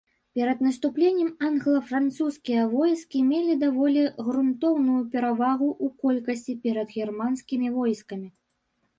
Перад 0.37 0.59
наступленнем 0.67 1.27
англа-французскія 1.47 2.61
войскі 2.71 3.19
мелі 3.31 3.57
даволі 3.63 4.05
грунтоўную 4.29 5.01
перавагу 5.13 5.67
ў 5.83 6.01
колькасці 6.05 6.53
перад 6.65 6.87
германскімі 7.03 7.67
войскамі. 7.77 8.27